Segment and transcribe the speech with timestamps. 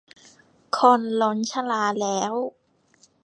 [0.77, 2.33] คนล้นชลาแล้ว